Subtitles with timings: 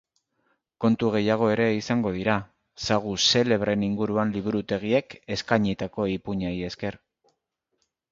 [0.83, 2.37] Kontu gehiago ere izango dira,
[2.87, 6.99] sagu xelebreen inguruan liburutegiek eskainitako ipuinei esker.